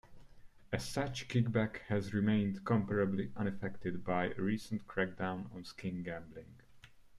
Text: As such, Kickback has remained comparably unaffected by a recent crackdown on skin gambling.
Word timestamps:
As 0.73 0.83
such, 0.83 1.27
Kickback 1.27 1.81
has 1.89 2.11
remained 2.11 2.63
comparably 2.65 3.29
unaffected 3.37 4.03
by 4.03 4.31
a 4.31 4.41
recent 4.41 4.87
crackdown 4.87 5.53
on 5.53 5.63
skin 5.63 6.01
gambling. 6.01 6.55